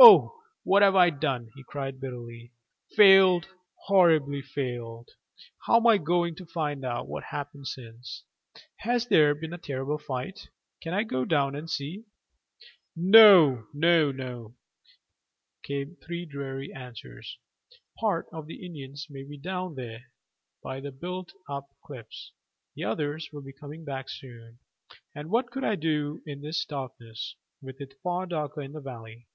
[0.00, 2.52] Oh, what have I done?" he cried bitterly.
[2.94, 3.48] "Failed
[3.86, 5.08] horribly failed!
[5.08, 8.22] Now how am I to find out what has happened since?
[8.76, 10.50] Has there been a terrible fight?
[10.80, 12.04] Can I go down now and see?
[12.94, 14.54] "No no no,"
[15.64, 17.36] came three dreary answers.
[17.98, 20.04] "Part of the Indians may be down there
[20.62, 22.30] by the built up cliffs;
[22.76, 24.60] the others will be coming back soon;
[25.12, 29.26] and what could I do in this darkness, with it far darker in the valley?